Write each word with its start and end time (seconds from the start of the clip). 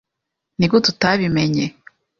Nigute 0.57 0.87
utabimenye? 0.89 1.65